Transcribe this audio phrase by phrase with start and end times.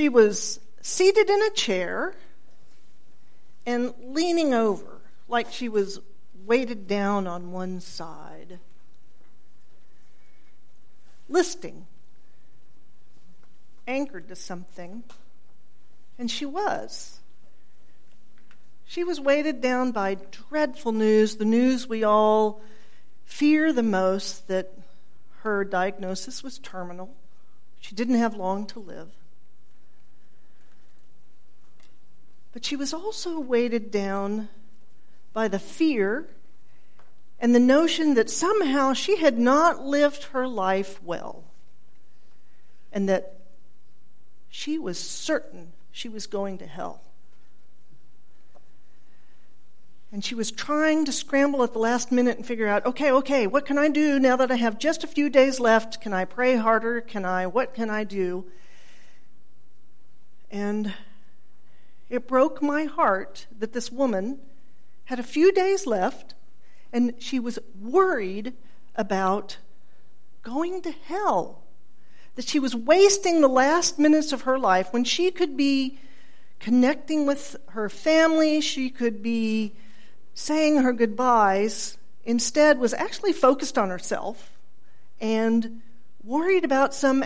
[0.00, 2.14] She was seated in a chair
[3.66, 6.00] and leaning over like she was
[6.46, 8.60] weighted down on one side.
[11.28, 11.86] Listing,
[13.86, 15.04] anchored to something,
[16.18, 17.20] and she was.
[18.86, 20.16] She was weighted down by
[20.48, 22.62] dreadful news, the news we all
[23.26, 24.72] fear the most that
[25.42, 27.14] her diagnosis was terminal.
[27.80, 29.10] She didn't have long to live.
[32.52, 34.48] But she was also weighted down
[35.32, 36.28] by the fear
[37.38, 41.44] and the notion that somehow she had not lived her life well
[42.92, 43.36] and that
[44.48, 47.00] she was certain she was going to hell.
[50.12, 53.46] And she was trying to scramble at the last minute and figure out, okay, okay,
[53.46, 56.00] what can I do now that I have just a few days left?
[56.00, 57.00] Can I pray harder?
[57.00, 58.44] Can I, what can I do?
[60.50, 60.92] And
[62.10, 64.40] it broke my heart that this woman
[65.04, 66.34] had a few days left
[66.92, 68.52] and she was worried
[68.96, 69.58] about
[70.42, 71.62] going to hell.
[72.34, 75.98] That she was wasting the last minutes of her life when she could be
[76.58, 79.74] connecting with her family, she could be
[80.34, 84.58] saying her goodbyes, instead was actually focused on herself
[85.20, 85.80] and
[86.22, 87.24] worried about some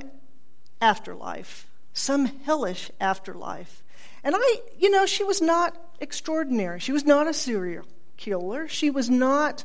[0.81, 3.84] afterlife, some hellish afterlife.
[4.25, 6.81] And I, you know, she was not extraordinary.
[6.81, 7.85] She was not a serial
[8.17, 8.67] killer.
[8.67, 9.65] She was not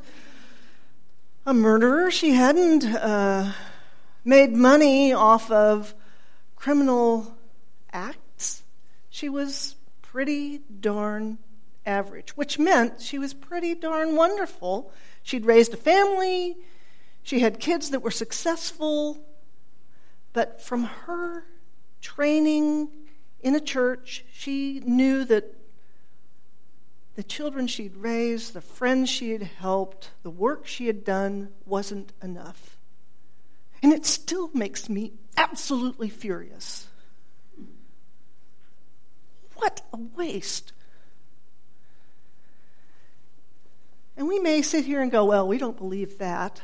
[1.46, 2.12] a murderer.
[2.12, 3.54] She hadn't uh,
[4.26, 5.96] made money off of
[6.58, 7.34] criminal
[7.94, 8.64] acts.
[9.10, 11.38] She was pretty darn
[11.86, 14.92] average, which meant she was pretty darn wonderful.
[15.24, 16.58] She'd raised a family,
[17.24, 19.18] she had kids that were successful,
[20.34, 21.46] but from her
[22.02, 22.90] training
[23.42, 25.56] in a church, she knew that
[27.16, 32.14] the children she'd raised, the friends she had helped, the work she had done wasn't
[32.22, 32.78] enough.
[33.82, 36.88] And it still makes me absolutely furious.
[39.56, 40.74] What a waste.
[44.16, 46.62] And we may sit here and go, well, we don't believe that.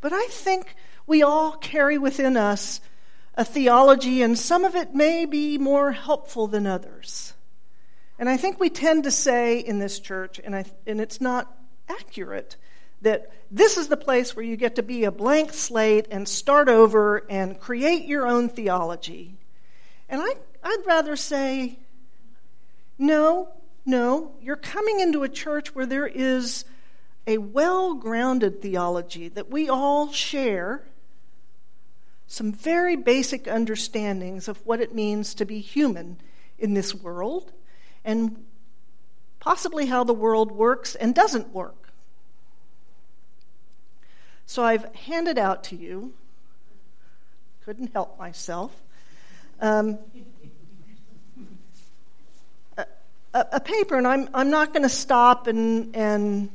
[0.00, 0.74] But I think
[1.06, 2.80] we all carry within us
[3.34, 7.34] a theology, and some of it may be more helpful than others.
[8.18, 11.50] And I think we tend to say in this church, and, I, and it's not
[11.88, 12.56] accurate,
[13.02, 16.68] that this is the place where you get to be a blank slate and start
[16.68, 19.38] over and create your own theology.
[20.08, 21.78] And I, I'd rather say,
[22.98, 23.48] no,
[23.86, 26.64] no, you're coming into a church where there is
[27.26, 30.84] a well grounded theology that we all share
[32.30, 36.16] some very basic understandings of what it means to be human
[36.60, 37.50] in this world
[38.04, 38.44] and
[39.40, 41.88] possibly how the world works and doesn't work.
[44.46, 46.14] So I've handed out to you,
[47.64, 48.80] couldn't help myself,
[49.60, 49.98] um,
[52.78, 52.86] a,
[53.34, 56.48] a, paper, and I'm, I'm not going to stop and, and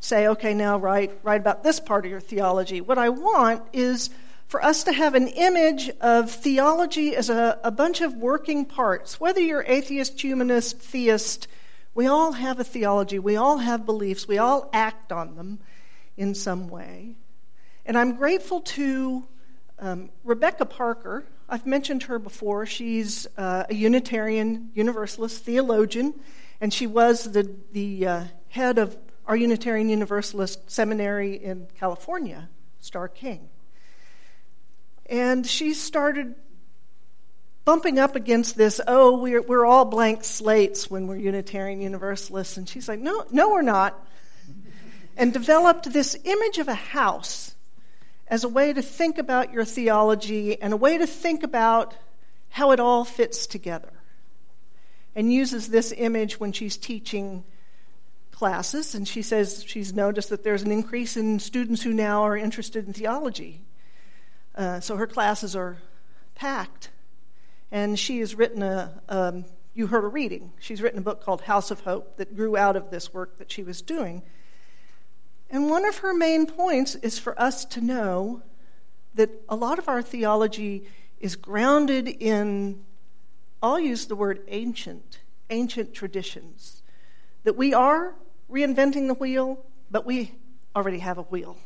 [0.00, 2.80] say, okay, now write, write about this part of your theology.
[2.80, 4.08] What I want is
[4.48, 9.20] for us to have an image of theology as a, a bunch of working parts.
[9.20, 11.48] Whether you're atheist, humanist, theist,
[11.94, 15.58] we all have a theology, we all have beliefs, we all act on them
[16.16, 17.16] in some way.
[17.84, 19.26] And I'm grateful to
[19.78, 21.24] um, Rebecca Parker.
[21.48, 22.66] I've mentioned her before.
[22.66, 26.14] She's uh, a Unitarian Universalist theologian,
[26.60, 28.96] and she was the, the uh, head of
[29.26, 32.48] our Unitarian Universalist seminary in California,
[32.80, 33.48] Starr King.
[35.08, 36.34] And she started
[37.64, 42.56] bumping up against this, oh, we're, we're all blank slates when we're Unitarian Universalists.
[42.56, 44.06] And she's like, no, no, we're not.
[45.16, 47.54] and developed this image of a house
[48.28, 51.94] as a way to think about your theology and a way to think about
[52.50, 53.92] how it all fits together.
[55.14, 57.42] And uses this image when she's teaching
[58.30, 62.36] classes, and she says she's noticed that there's an increase in students who now are
[62.36, 63.62] interested in theology.
[64.56, 65.76] Uh, so her classes are
[66.34, 66.90] packed.
[67.70, 69.44] And she has written a, um,
[69.74, 72.76] you heard a reading, she's written a book called House of Hope that grew out
[72.76, 74.22] of this work that she was doing.
[75.50, 78.42] And one of her main points is for us to know
[79.14, 80.84] that a lot of our theology
[81.20, 82.84] is grounded in,
[83.62, 85.20] I'll use the word ancient,
[85.50, 86.82] ancient traditions.
[87.44, 88.14] That we are
[88.50, 90.32] reinventing the wheel, but we
[90.74, 91.56] already have a wheel.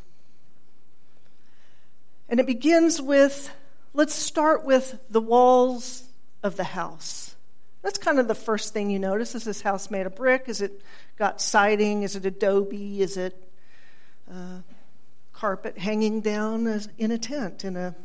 [2.30, 3.52] And it begins with
[3.92, 6.04] let's start with the walls
[6.44, 7.34] of the house.
[7.82, 9.34] That's kind of the first thing you notice.
[9.34, 10.44] Is this house made of brick?
[10.46, 10.80] Is it
[11.18, 12.04] got siding?
[12.04, 13.02] Is it adobe?
[13.02, 13.36] Is it
[14.30, 14.60] uh,
[15.32, 17.96] carpet hanging down in a tent, in a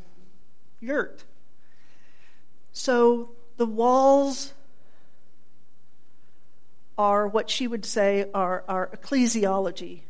[0.79, 1.23] yurt?
[2.73, 4.53] So the walls
[6.97, 10.01] are what she would say are, are ecclesiology,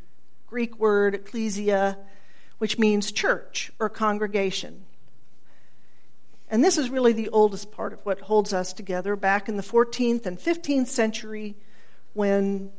[0.48, 1.98] Greek word ecclesia,
[2.58, 4.86] which means church or congregation.
[6.50, 9.64] And this is really the oldest part of what holds us together back in the
[9.64, 11.56] 14th and 15th century
[12.14, 12.72] when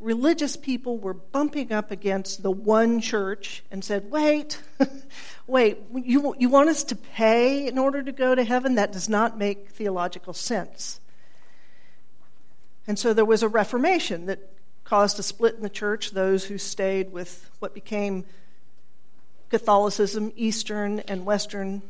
[0.00, 4.60] religious people were bumping up against the one church and said, wait,
[5.46, 8.74] wait, you, you want us to pay in order to go to heaven?
[8.74, 11.00] That does not make theological sense.
[12.86, 14.52] And so there was a Reformation that
[14.84, 18.24] caused a split in the church, those who stayed with what became
[19.50, 21.82] Catholicism, Eastern and Western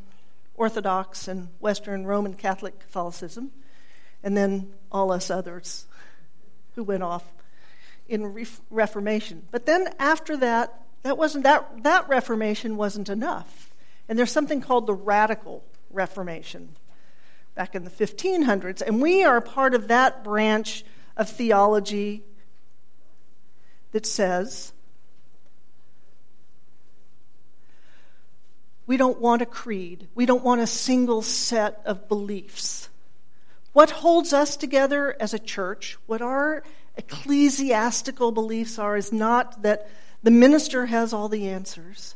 [0.55, 3.51] Orthodox and Western Roman Catholic Catholicism,
[4.23, 5.85] and then all us others
[6.75, 7.23] who went off
[8.09, 9.43] in re- Reformation.
[9.51, 13.73] But then after that, that wasn't that that Reformation wasn't enough.
[14.09, 16.69] And there's something called the radical Reformation
[17.55, 22.23] back in the 1500s, and we are part of that branch of theology
[23.91, 24.73] that says
[28.87, 30.07] We don't want a creed.
[30.15, 32.89] We don't want a single set of beliefs.
[33.73, 36.63] What holds us together as a church, what our
[36.95, 39.89] ecclesiastical beliefs are, is not that
[40.23, 42.15] the minister has all the answers.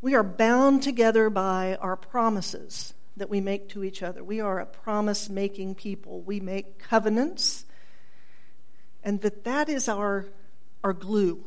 [0.00, 4.24] We are bound together by our promises that we make to each other.
[4.24, 6.22] We are a promise making people.
[6.22, 7.66] We make covenants,
[9.04, 10.26] and that that is our,
[10.82, 11.44] our glue.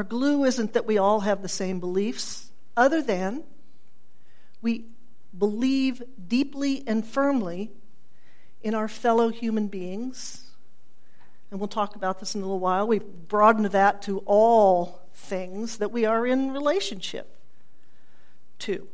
[0.00, 3.42] Our glue isn't that we all have the same beliefs, other than
[4.62, 4.86] we
[5.36, 7.70] believe deeply and firmly
[8.62, 10.52] in our fellow human beings.
[11.50, 12.86] And we'll talk about this in a little while.
[12.86, 17.36] We've broadened that to all things that we are in relationship
[18.60, 18.88] to.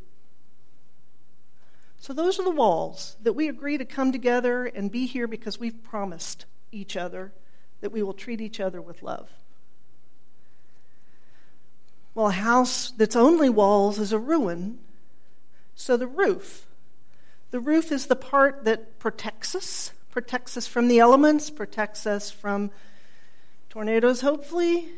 [2.00, 5.61] So, those are the walls that we agree to come together and be here because
[5.61, 7.32] we've promised each other
[7.81, 9.31] that we will treat each other with love.
[12.16, 14.78] Well, a house that's only walls is a ruin.
[15.74, 16.66] So the roof.
[17.50, 22.30] The roof is the part that protects us, protects us from the elements, protects us
[22.30, 22.70] from
[23.68, 24.88] tornadoes, hopefully.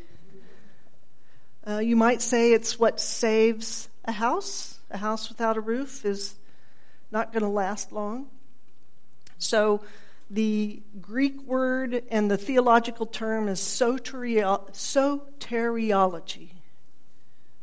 [1.67, 4.79] Uh, you might say it's what saves a house.
[4.89, 6.35] A house without a roof is
[7.11, 8.27] not going to last long.
[9.39, 9.81] So
[10.29, 16.51] the Greek word and the theological term is soteriology.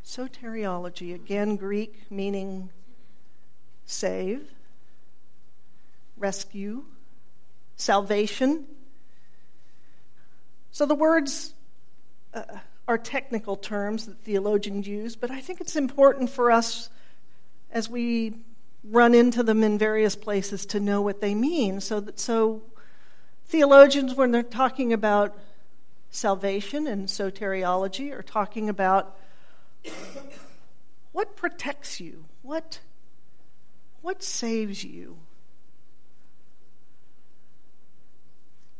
[0.07, 2.69] Soteriology, again, Greek meaning
[3.85, 4.49] save,
[6.15, 6.85] rescue,
[7.75, 8.67] salvation.
[10.71, 11.53] So the words
[12.33, 12.43] uh,
[12.87, 16.89] are technical terms that theologians use, but I think it's important for us
[17.69, 18.33] as we
[18.85, 21.81] run into them in various places to know what they mean.
[21.81, 22.61] So that so
[23.47, 25.37] theologians, when they're talking about
[26.11, 29.17] salvation and soteriology, are talking about
[31.11, 32.25] what protects you?
[32.41, 32.79] What,
[34.01, 35.17] what saves you?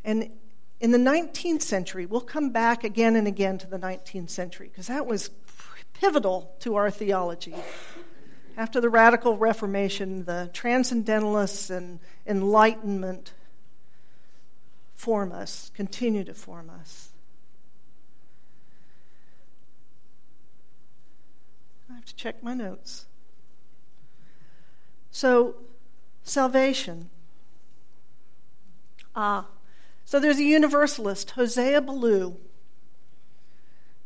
[0.03, 0.31] And
[0.79, 4.87] in the 19th century, we'll come back again and again to the 19th century because
[4.87, 5.29] that was
[5.93, 7.55] pivotal to our theology.
[8.55, 13.33] After the Radical Reformation, the Transcendentalists and Enlightenment
[14.95, 17.09] form us, continue to form us.
[22.07, 23.05] To check my notes.
[25.11, 25.55] So,
[26.23, 27.09] salvation.
[29.15, 29.47] Ah,
[30.05, 32.37] so there's a universalist, Hosea Ballou.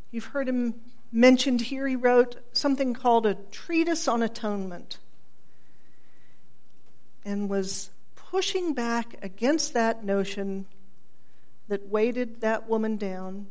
[0.10, 0.76] You've heard him
[1.12, 1.88] mentioned here.
[1.88, 4.98] He wrote something called a Treatise on Atonement
[7.24, 10.66] and was pushing back against that notion
[11.68, 13.48] that weighted that woman down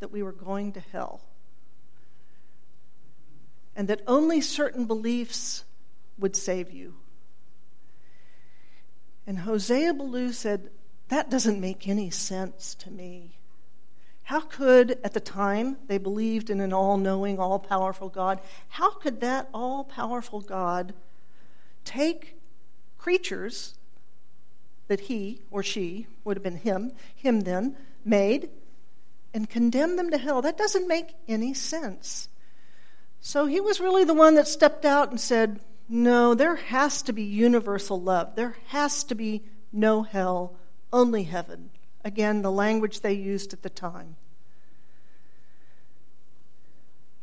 [0.00, 1.20] that we were going to hell
[3.78, 5.64] and that only certain beliefs
[6.18, 6.96] would save you.
[9.24, 10.70] And Hosea Ballou said,
[11.10, 13.38] That doesn't make any sense to me.
[14.24, 18.90] How could, at the time, they believed in an all knowing, all powerful God, how
[18.90, 20.92] could that all powerful God
[21.84, 22.36] take
[22.98, 23.76] creatures
[24.88, 28.50] that he or she, would have been him, him then, made,
[29.32, 30.42] and condemn them to hell?
[30.42, 32.28] That doesn't make any sense.
[33.20, 37.12] So he was really the one that stepped out and said, no, there has to
[37.12, 38.36] be universal love.
[38.36, 40.54] There has to be no hell,
[40.92, 41.70] only heaven.
[42.04, 44.16] Again, the language they used at the time.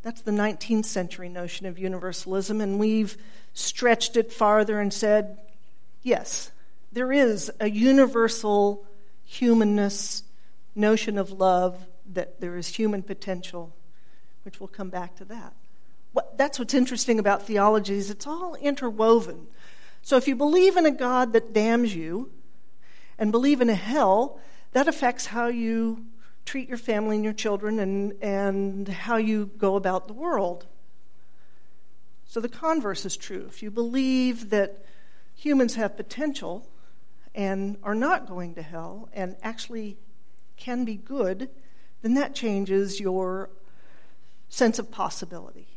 [0.01, 3.17] That's the 19th century notion of universalism, and we've
[3.53, 5.39] stretched it farther and said,
[6.03, 6.51] yes,
[6.91, 8.85] there is a universal
[9.23, 10.21] humanness
[10.75, 13.75] notion of love, that there is human potential,
[14.43, 15.53] which we'll come back to that.
[16.15, 19.47] What, that's what's interesting about theology is it's all interwoven.
[20.01, 22.31] So if you believe in a God that damns you
[23.19, 24.39] and believe in a hell,
[24.71, 26.05] that affects how you
[26.45, 30.67] treat your family and your children and, and how you go about the world.
[32.25, 33.47] So the converse is true.
[33.49, 34.85] If you believe that
[35.35, 36.65] humans have potential
[37.33, 39.97] and are not going to hell and actually
[40.55, 41.49] can be good,
[42.03, 43.49] then that changes your
[44.47, 45.74] sense of possibility.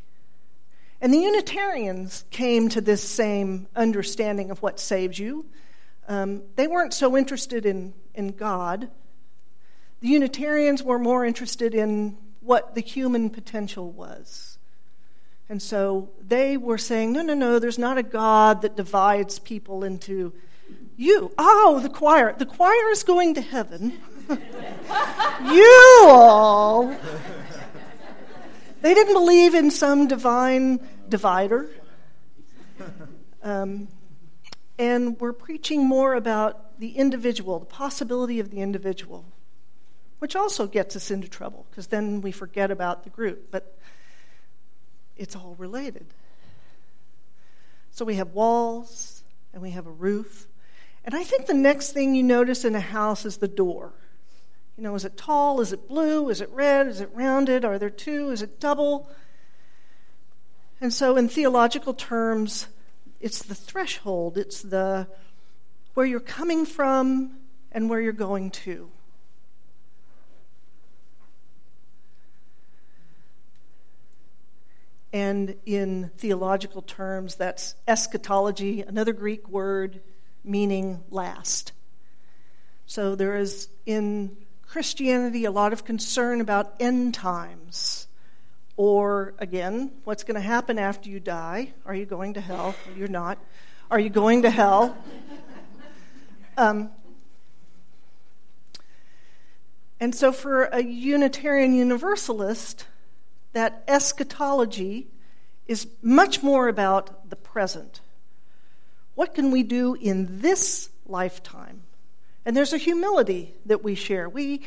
[1.00, 5.46] And the Unitarians came to this same understanding of what saves you.
[6.08, 8.90] Um, they weren't so interested in, in God
[10.00, 14.58] the Unitarians were more interested in what the human potential was.
[15.48, 19.82] And so they were saying, no, no, no, there's not a God that divides people
[19.82, 20.32] into
[20.96, 21.32] you.
[21.36, 22.34] Oh, the choir.
[22.36, 23.98] The choir is going to heaven.
[25.50, 26.94] you all.
[28.80, 31.70] They didn't believe in some divine divider.
[33.42, 33.88] Um,
[34.78, 39.24] and we're preaching more about the individual, the possibility of the individual
[40.18, 43.50] which also gets us into trouble because then we forget about the group.
[43.50, 43.78] But
[45.16, 46.06] it's all related.
[47.92, 50.46] So we have walls and we have a roof.
[51.04, 53.92] And I think the next thing you notice in a house is the door.
[54.78, 55.60] You know, is it tall?
[55.60, 56.30] Is it blue?
[56.30, 56.86] Is it red?
[56.86, 57.64] Is it rounded?
[57.64, 58.30] Are there two?
[58.30, 59.10] Is it double?
[60.80, 62.68] And so, in theological terms,
[63.20, 65.08] it's the threshold, it's the
[65.94, 67.38] where you're coming from
[67.72, 68.88] and where you're going to.
[75.12, 80.00] And in theological terms, that's eschatology, another Greek word
[80.44, 81.72] meaning last.
[82.86, 84.36] So there is in
[84.68, 88.06] Christianity a lot of concern about end times.
[88.76, 91.72] Or, again, what's going to happen after you die?
[91.86, 92.74] Are you going to hell?
[92.94, 93.38] You're not.
[93.90, 94.96] Are you going to hell?
[96.56, 96.90] Um,
[100.00, 102.84] and so, for a Unitarian Universalist,
[103.52, 105.06] that eschatology
[105.68, 108.00] is much more about the present.
[109.14, 111.82] What can we do in this lifetime?
[112.48, 114.26] And there's a humility that we share.
[114.26, 114.62] We,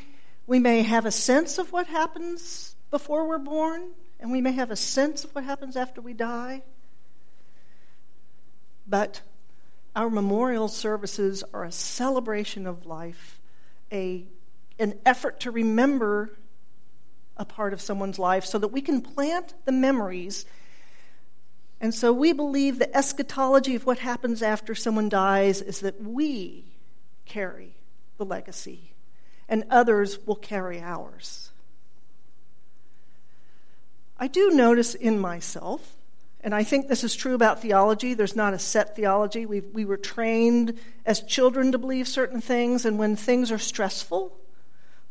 [0.46, 4.70] we may have a sense of what happens before we're born, and we may have
[4.70, 6.62] a sense of what happens after we die.
[8.86, 9.22] But
[9.96, 13.42] our memorial services are a celebration of life,
[13.92, 14.26] a,
[14.78, 16.30] an effort to remember
[17.36, 20.46] a part of someone's life so that we can plant the memories.
[21.80, 26.71] And so we believe the eschatology of what happens after someone dies is that we
[27.32, 27.76] carry
[28.18, 28.92] the legacy
[29.52, 31.52] and others will carry ours.
[34.18, 35.96] I do notice in myself,
[36.42, 39.46] and I think this is true about theology, there's not a set theology.
[39.46, 44.38] we we were trained as children to believe certain things, and when things are stressful,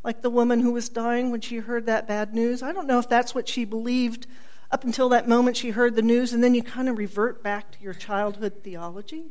[0.02, 2.62] like the woman who was dying when she heard that bad news.
[2.62, 4.26] I don't know if that's what she believed
[4.70, 7.72] up until that moment she heard the news, and then you kind of revert back
[7.72, 9.24] to your childhood theology.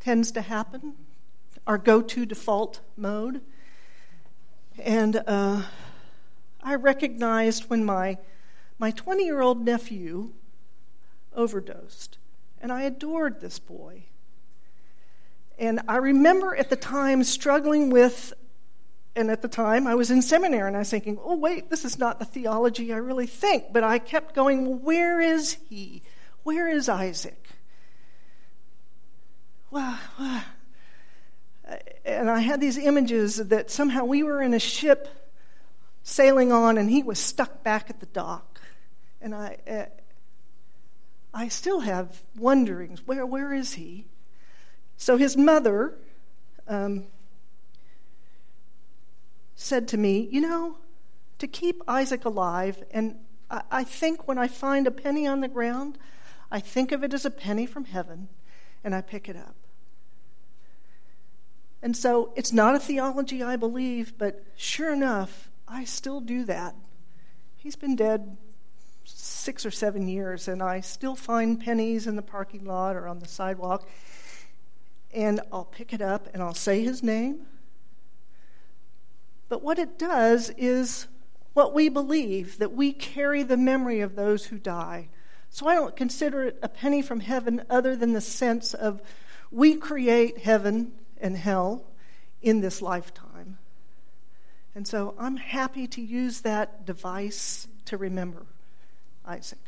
[0.00, 0.94] Tends to happen,
[1.66, 3.40] our go to default mode.
[4.78, 5.62] And uh,
[6.62, 8.18] I recognized when my
[8.78, 10.32] my 20 year old nephew
[11.34, 12.18] overdosed,
[12.60, 14.04] and I adored this boy.
[15.58, 18.34] And I remember at the time struggling with
[19.16, 21.84] and at the time I was in seminary and I was thinking, oh, wait, this
[21.84, 23.72] is not the theology I really think.
[23.72, 26.02] But I kept going, where is he?
[26.42, 27.46] Where is Isaac?
[29.70, 30.44] Well, well,
[32.04, 35.08] and I had these images that somehow we were in a ship
[36.02, 38.60] sailing on and he was stuck back at the dock.
[39.20, 39.84] And I, uh,
[41.32, 44.06] I still have wonderings where, where is he?
[44.96, 45.94] So his mother,
[46.68, 47.06] um,
[49.54, 50.78] said to me, You know,
[51.38, 53.16] to keep Isaac alive, and
[53.50, 55.98] I, I think when I find a penny on the ground,
[56.50, 58.28] I think of it as a penny from heaven,
[58.82, 59.56] and I pick it up.
[61.84, 66.74] And so it's not a theology I believe, but sure enough, I still do that.
[67.58, 68.38] He's been dead
[69.04, 73.18] six or seven years, and I still find pennies in the parking lot or on
[73.18, 73.86] the sidewalk.
[75.12, 77.40] And I'll pick it up and I'll say his name.
[79.50, 81.06] But what it does is
[81.52, 85.10] what we believe that we carry the memory of those who die.
[85.50, 89.02] So I don't consider it a penny from heaven other than the sense of
[89.50, 91.84] we create heaven and hell
[92.42, 93.58] in this lifetime.
[94.74, 98.46] And so I'm happy to use that device to remember
[99.24, 99.58] Isaac.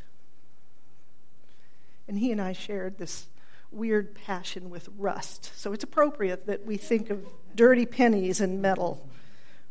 [2.08, 3.26] And he and I shared this
[3.70, 5.52] weird passion with rust.
[5.56, 7.24] So it's appropriate that we think of
[7.54, 9.08] dirty pennies and metal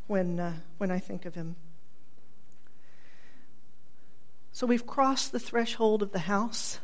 [0.08, 1.56] when, uh, when I think of him.
[4.52, 6.80] So we've crossed the threshold of the house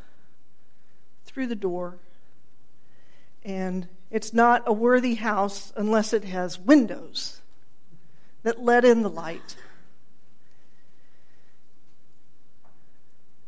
[1.25, 1.99] through the door,
[3.45, 7.41] and it's not a worthy house unless it has windows
[8.43, 9.55] that let in the light.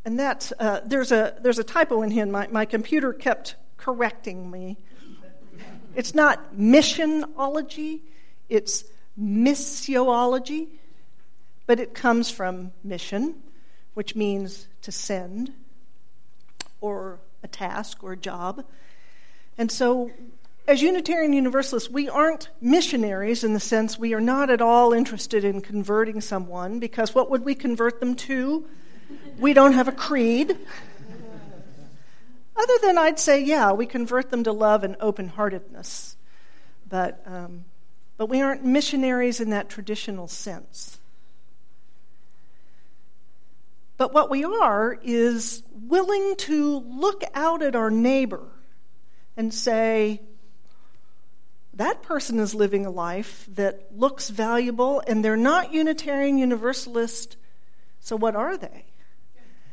[0.05, 2.25] And that's, uh, there's, a, there's a typo in here.
[2.25, 4.77] My, my computer kept correcting me.
[5.95, 8.01] It's not missionology,
[8.49, 8.83] it's
[9.19, 10.67] missiology,
[11.67, 13.35] but it comes from mission
[13.93, 15.51] which means to send
[16.81, 18.65] or a task or a job.
[19.57, 20.11] And so,
[20.65, 25.43] as Unitarian Universalists, we aren't missionaries in the sense we are not at all interested
[25.43, 28.65] in converting someone because what would we convert them to?
[29.37, 30.57] We don't have a creed.
[32.55, 36.15] Other than I'd say, yeah, we convert them to love and open heartedness.
[36.87, 37.65] But, um,
[38.15, 40.99] but we aren't missionaries in that traditional sense.
[43.97, 48.47] But what we are is willing to look out at our neighbor
[49.35, 50.21] and say,
[51.75, 57.35] that person is living a life that looks valuable and they're not Unitarian Universalist,
[57.99, 58.85] so what are they?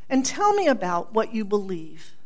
[0.08, 2.16] And tell me about what you believe.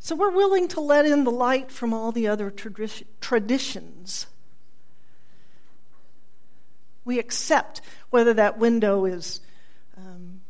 [0.00, 4.26] So we're willing to let in the light from all the other tradi- traditions.
[7.04, 7.80] We accept
[8.10, 9.40] whether that window is
[9.96, 10.40] um,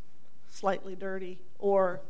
[0.50, 2.00] slightly dirty, or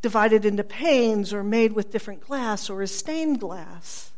[0.00, 4.12] divided into panes, or made with different glass, or is stained glass.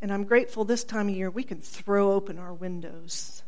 [0.00, 3.42] And I'm grateful this time of year we can throw open our windows.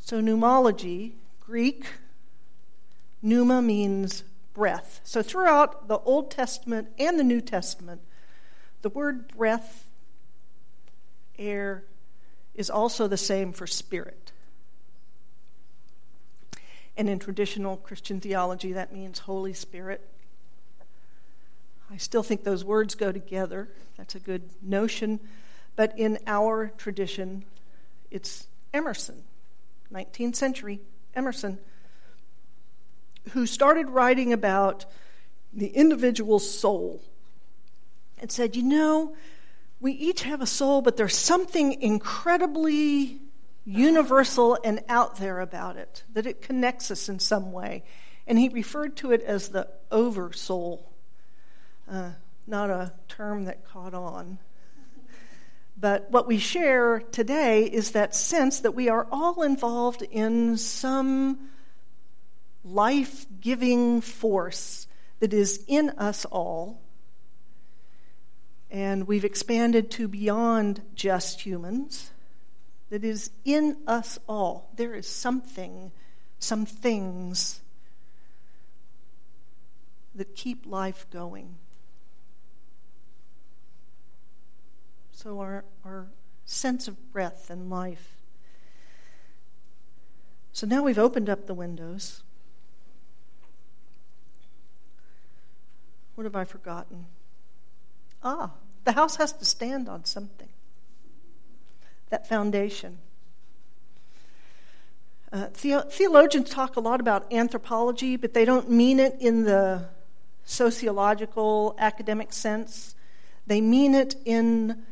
[0.00, 1.86] So, pneumology, Greek,
[3.22, 5.00] pneuma means breath.
[5.04, 8.00] So, throughout the Old Testament and the New Testament,
[8.82, 9.86] the word breath
[11.38, 11.84] air
[12.54, 14.32] is also the same for spirit.
[17.00, 20.06] And in traditional Christian theology, that means Holy Spirit.
[21.90, 23.70] I still think those words go together.
[23.96, 25.18] That's a good notion.
[25.76, 27.46] But in our tradition,
[28.10, 29.22] it's Emerson,
[29.90, 30.80] 19th century
[31.14, 31.56] Emerson,
[33.30, 34.84] who started writing about
[35.54, 37.00] the individual soul
[38.18, 39.16] and said, You know,
[39.80, 43.22] we each have a soul, but there's something incredibly
[43.70, 47.84] universal and out there about it, that it connects us in some way.
[48.26, 50.92] And he referred to it as the oversoul,
[51.90, 52.10] uh,
[52.46, 54.38] not a term that caught on.
[55.76, 61.48] But what we share today is that sense that we are all involved in some
[62.64, 64.86] life giving force
[65.20, 66.82] that is in us all
[68.70, 72.10] and we've expanded to beyond just humans,
[72.90, 74.70] that is in us all.
[74.76, 75.92] There is something,
[76.38, 77.60] some things
[80.14, 81.56] that keep life going.
[85.12, 86.06] So, our, our
[86.44, 88.16] sense of breath and life.
[90.52, 92.22] So now we've opened up the windows.
[96.16, 97.06] What have I forgotten?
[98.22, 98.50] Ah,
[98.84, 100.48] the house has to stand on something.
[102.10, 102.98] That foundation.
[105.32, 109.88] Uh, the- theologians talk a lot about anthropology, but they don't mean it in the
[110.44, 112.96] sociological, academic sense.
[113.46, 114.84] They mean it in,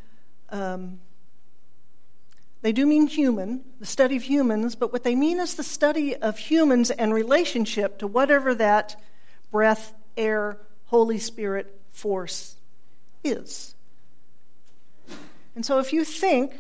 [0.50, 1.00] um,
[2.62, 6.14] they do mean human, the study of humans, but what they mean is the study
[6.14, 8.94] of humans and relationship to whatever that
[9.50, 12.56] breath, air, Holy Spirit force
[13.24, 13.74] is.
[15.56, 16.52] And so if you think,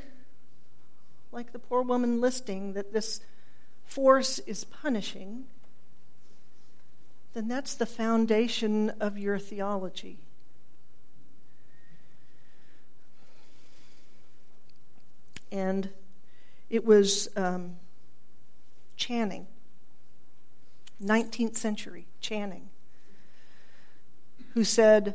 [1.32, 3.20] like the poor woman listing, that this
[3.84, 5.44] force is punishing,
[7.34, 10.18] then that's the foundation of your theology.
[15.50, 15.90] And
[16.68, 17.76] it was um,
[18.96, 19.46] Channing,
[21.02, 22.68] 19th century Channing,
[24.54, 25.14] who said,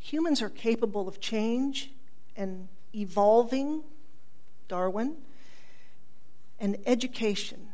[0.00, 1.90] Humans are capable of change
[2.34, 3.82] and evolving,
[4.68, 5.16] Darwin,
[6.60, 7.68] and education,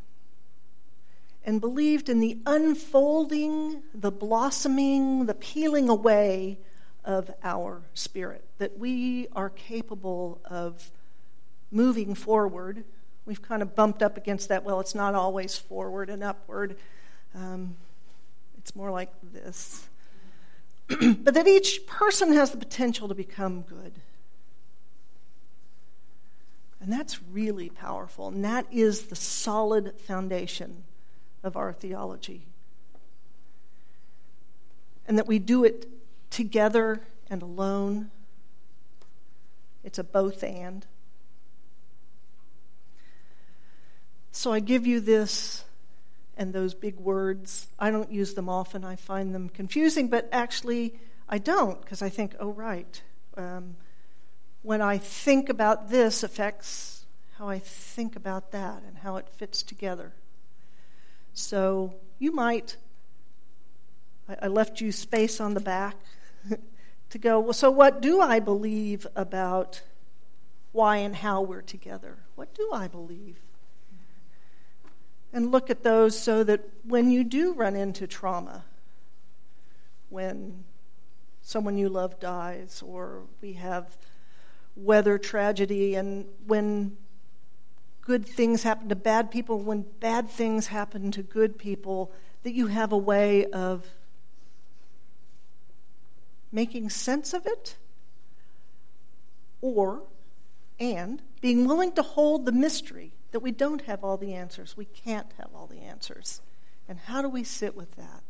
[1.44, 6.58] and believed in the unfolding, the blossoming, the peeling away
[7.04, 10.90] of our spirit, that we are capable of
[11.70, 12.84] moving forward.
[13.26, 14.64] We've kind of bumped up against that.
[14.64, 16.76] Well, it's not always forward and upward,
[17.34, 17.76] um,
[18.58, 19.86] it's more like this.
[20.88, 23.92] but that each person has the potential to become good.
[26.84, 28.28] And that's really powerful.
[28.28, 30.84] And that is the solid foundation
[31.42, 32.42] of our theology.
[35.08, 35.88] And that we do it
[36.28, 38.10] together and alone.
[39.82, 40.84] It's a both and.
[44.30, 45.64] So I give you this
[46.36, 47.66] and those big words.
[47.78, 50.96] I don't use them often, I find them confusing, but actually
[51.30, 53.00] I don't because I think, oh, right.
[53.38, 53.76] Um,
[54.64, 57.04] when I think about this affects
[57.36, 60.12] how I think about that and how it fits together.
[61.34, 62.78] So you might,
[64.40, 65.96] I left you space on the back
[67.10, 69.82] to go, well, so what do I believe about
[70.72, 72.16] why and how we're together?
[72.34, 73.36] What do I believe?
[75.30, 78.64] And look at those so that when you do run into trauma,
[80.08, 80.64] when
[81.42, 83.94] someone you love dies, or we have
[84.76, 86.96] weather tragedy, and when
[88.00, 92.66] good things happen to bad people, when bad things happen to good people, that you
[92.66, 93.86] have a way of
[96.52, 97.76] making sense of it,
[99.60, 100.02] or,
[100.78, 104.76] and being willing to hold the mystery that we don't have all the answers.
[104.76, 106.40] We can't have all the answers.
[106.88, 108.22] And how do we sit with that?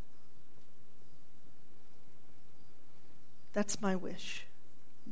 [3.52, 4.46] That's my wish.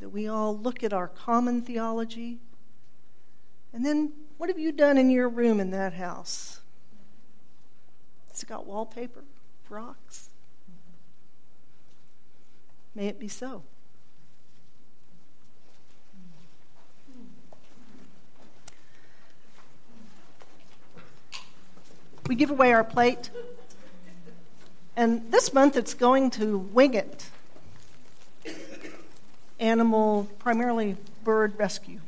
[0.00, 2.38] That we all look at our common theology.
[3.72, 6.60] And then, what have you done in your room in that house?
[8.30, 9.24] Has it got wallpaper,
[9.68, 10.30] rocks?
[12.94, 13.62] May it be so.
[22.28, 23.30] We give away our plate,
[24.96, 27.26] and this month it's going to Wing It,
[29.62, 32.00] animal, primarily bird rescue.